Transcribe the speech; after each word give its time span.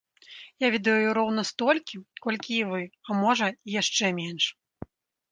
Я 0.61 0.67
ведаю 0.75 1.09
роўна 1.17 1.41
столькі, 1.49 1.99
колькі 2.23 2.53
і 2.59 2.63
вы, 2.69 2.81
а 3.09 3.17
можа, 3.19 3.47
і 3.69 3.77
яшчэ 3.81 4.09
менш. 4.21 4.49